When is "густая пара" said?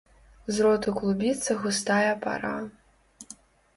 1.65-2.55